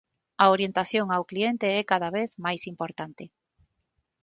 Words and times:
A 0.43 0.45
orientación 0.55 1.07
ao 1.11 1.27
cliente 1.29 1.67
é 1.79 1.81
cada 1.91 2.09
vez 2.17 2.29
máis 2.45 2.61
importante. 2.73 3.23